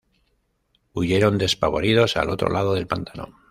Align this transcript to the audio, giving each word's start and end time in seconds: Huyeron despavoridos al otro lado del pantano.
Huyeron 0.93 1.37
despavoridos 1.37 2.17
al 2.17 2.31
otro 2.31 2.49
lado 2.49 2.73
del 2.73 2.87
pantano. 2.87 3.39